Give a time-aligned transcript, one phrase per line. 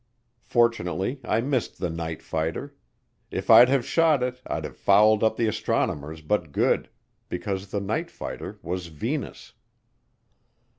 [0.47, 2.75] Fortunately I missed the "night fighter"
[3.29, 6.89] if I'd have shot it I'd have fouled up the astronomers but good
[7.29, 9.53] because the "night fighter" was Venus.